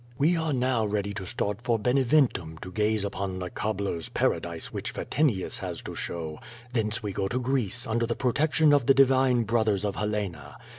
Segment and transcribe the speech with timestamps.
[0.17, 4.93] We are now ready to start for Beneventum to gaze upon the cobbler's paradise which
[4.93, 6.39] Vati nus has to show.
[6.73, 10.57] Thence we go to Greece, under the protec tion of the divine brothers of Helena.